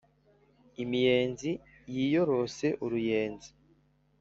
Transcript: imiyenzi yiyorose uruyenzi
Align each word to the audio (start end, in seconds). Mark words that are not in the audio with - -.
imiyenzi 0.83 1.49
yiyorose 1.93 2.65
uruyenzi 2.85 3.49